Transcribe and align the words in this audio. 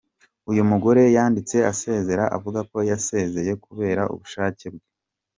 Uyu 0.51 0.63
mugore 0.71 1.01
yanditse 1.15 1.57
asezera 1.71 2.23
avuga 2.37 2.59
ko 2.71 2.77
yasezeye 2.91 3.51
kubera 3.65 4.01
ubushake 4.13 4.65
bwe. 4.73 4.87